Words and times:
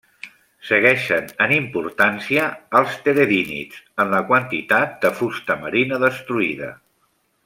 Segueixen 0.69 1.27
en 1.45 1.51
importància 1.57 2.47
als 2.79 2.97
teredínids 3.07 3.83
en 4.05 4.09
la 4.15 4.23
quantitat 4.31 4.97
de 5.05 5.13
fusta 5.21 5.59
marina 5.67 6.01
destruïda. 6.09 6.73